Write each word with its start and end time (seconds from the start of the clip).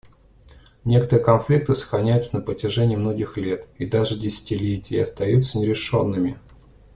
Некоторые 0.83 1.23
конфликты 1.23 1.75
сохраняются 1.75 2.35
на 2.35 2.41
протяжении 2.41 2.95
многих 2.95 3.37
лет 3.37 3.67
и 3.77 3.85
даже 3.85 4.17
десятилетий 4.17 4.95
и 4.95 4.99
остаются 5.01 5.59
нерешенными. 5.59 6.39